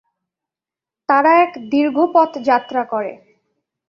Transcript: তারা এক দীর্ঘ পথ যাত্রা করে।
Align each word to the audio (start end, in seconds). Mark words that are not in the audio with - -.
তারা 1.09 1.31
এক 1.43 1.51
দীর্ঘ 1.69 1.97
পথ 2.13 2.31
যাত্রা 2.39 2.81
করে। 2.83 3.11